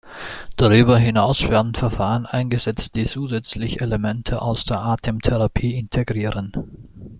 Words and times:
Darüber 0.55 0.97
hinaus 0.97 1.47
werden 1.49 1.75
Verfahren 1.75 2.25
eingesetzt, 2.25 2.95
die 2.95 3.05
zusätzlich 3.05 3.81
Elemente 3.81 4.41
aus 4.41 4.65
der 4.65 4.79
Atemtherapie 4.79 5.77
integrieren. 5.77 6.51